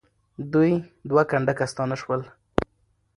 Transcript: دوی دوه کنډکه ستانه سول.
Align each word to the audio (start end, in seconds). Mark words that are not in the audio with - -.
دوی 0.53 0.71
دوه 1.09 1.23
کنډکه 1.31 1.65
ستانه 1.71 1.95
سول. 2.01 2.21